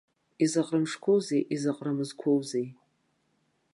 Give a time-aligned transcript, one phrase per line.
[0.43, 2.67] Изаҟара мышқәоузеи, изаҟара мызқәоузеи.